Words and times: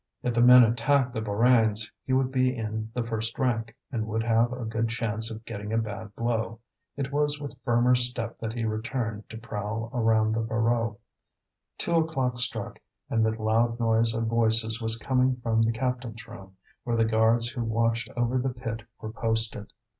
If 0.23 0.33
the 0.33 0.41
men 0.41 0.63
attacked 0.63 1.13
the 1.13 1.21
Borains, 1.21 1.91
he 2.07 2.11
would 2.11 2.31
be 2.31 2.55
in 2.57 2.89
the 2.95 3.03
first 3.03 3.37
rank, 3.37 3.75
and 3.91 4.07
would 4.07 4.23
have 4.23 4.51
a 4.51 4.65
good 4.65 4.89
chance 4.89 5.29
of 5.29 5.45
getting 5.45 5.71
a 5.71 5.77
bad 5.77 6.15
blow. 6.15 6.59
It 6.97 7.11
was 7.11 7.39
with 7.39 7.55
firmer 7.63 7.93
step 7.93 8.39
that 8.39 8.53
he 8.53 8.65
returned 8.65 9.29
to 9.29 9.37
prowl 9.37 9.91
around 9.93 10.33
the 10.33 10.41
Voreux. 10.41 10.97
Two 11.77 11.93
o'clock 11.97 12.39
struck, 12.39 12.79
and 13.11 13.23
the 13.23 13.39
loud 13.39 13.79
noise 13.79 14.15
of 14.15 14.23
voices 14.25 14.81
was 14.81 14.97
coming 14.97 15.35
from 15.35 15.61
the 15.61 15.71
captains' 15.71 16.27
room, 16.27 16.57
where 16.83 16.97
the 16.97 17.05
guards 17.05 17.49
who 17.49 17.63
watched 17.63 18.09
over 18.17 18.39
the 18.39 18.49
pit 18.49 18.81
were 19.01 19.11
posted. 19.13 19.71